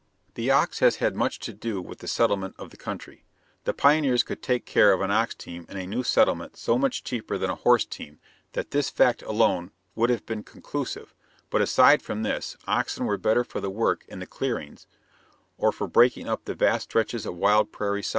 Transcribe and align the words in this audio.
The 0.33 0.49
ox 0.49 0.79
has 0.79 0.95
had 0.95 1.15
much 1.15 1.37
to 1.41 1.53
do 1.53 1.79
with 1.79 1.99
the 1.99 2.07
settlement 2.07 2.55
of 2.57 2.71
the 2.71 2.75
country. 2.75 3.23
The 3.65 3.73
pioneers 3.75 4.23
could 4.23 4.41
take 4.41 4.65
care 4.65 4.93
of 4.93 5.01
an 5.01 5.11
ox 5.11 5.35
team 5.35 5.67
in 5.69 5.77
a 5.77 5.85
new 5.85 6.01
settlement 6.01 6.57
so 6.57 6.75
much 6.75 7.03
cheaper 7.03 7.37
than 7.37 7.51
a 7.51 7.55
horse 7.55 7.85
team 7.85 8.17
that 8.53 8.71
this 8.71 8.89
fact 8.89 9.21
alone 9.21 9.69
would 9.93 10.09
have 10.09 10.25
been 10.25 10.41
conclusive; 10.41 11.13
but 11.51 11.61
aside 11.61 12.01
from 12.01 12.23
this, 12.23 12.57
oxen 12.67 13.05
were 13.05 13.19
better 13.19 13.43
for 13.43 13.61
the 13.61 13.69
work 13.69 14.03
in 14.07 14.17
the 14.17 14.25
clearings 14.25 14.87
or 15.59 15.71
for 15.71 15.85
breaking 15.87 16.27
up 16.27 16.45
the 16.45 16.55
vast 16.55 16.85
stretches 16.85 17.27
of 17.27 17.35
wild 17.37 17.71
prairie 17.71 18.01
sod. 18.01 18.09